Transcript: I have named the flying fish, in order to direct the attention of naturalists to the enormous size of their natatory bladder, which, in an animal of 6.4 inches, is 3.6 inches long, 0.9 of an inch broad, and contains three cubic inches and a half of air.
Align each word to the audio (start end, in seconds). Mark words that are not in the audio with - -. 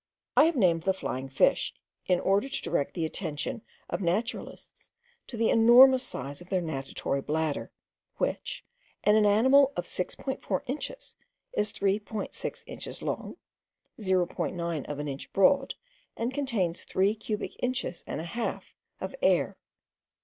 I 0.35 0.45
have 0.45 0.55
named 0.55 0.81
the 0.81 0.95
flying 0.95 1.29
fish, 1.29 1.75
in 2.07 2.19
order 2.19 2.49
to 2.49 2.61
direct 2.63 2.95
the 2.95 3.05
attention 3.05 3.61
of 3.87 4.01
naturalists 4.01 4.89
to 5.27 5.37
the 5.37 5.51
enormous 5.51 6.01
size 6.01 6.41
of 6.41 6.49
their 6.49 6.59
natatory 6.59 7.21
bladder, 7.21 7.71
which, 8.17 8.65
in 9.03 9.15
an 9.15 9.27
animal 9.27 9.71
of 9.77 9.85
6.4 9.85 10.61
inches, 10.65 11.15
is 11.53 11.71
3.6 11.71 12.63
inches 12.65 13.03
long, 13.03 13.37
0.9 13.99 14.89
of 14.89 14.97
an 14.97 15.07
inch 15.07 15.31
broad, 15.33 15.75
and 16.17 16.33
contains 16.33 16.83
three 16.83 17.13
cubic 17.13 17.55
inches 17.61 18.03
and 18.07 18.19
a 18.19 18.23
half 18.33 18.73
of 18.99 19.13
air. 19.21 19.55